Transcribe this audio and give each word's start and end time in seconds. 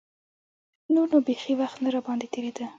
نور 0.93 1.07
نو 1.13 1.17
بيخي 1.27 1.53
وخت 1.61 1.77
نه 1.83 1.89
راباندې 1.95 2.27
تېرېده. 2.33 2.65